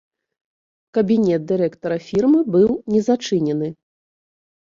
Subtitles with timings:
[0.97, 3.67] Кабінет дырэктара фірмы быў не зачынены.